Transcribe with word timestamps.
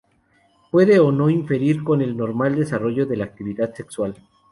Puede 0.71 0.99
o 0.99 1.11
no 1.11 1.29
interferir 1.29 1.83
con 1.83 2.01
el 2.01 2.17
normal 2.17 2.55
desarrollo 2.55 3.05
de 3.05 3.17
la 3.17 3.25
actividad 3.25 3.71
sexual. 3.75 4.15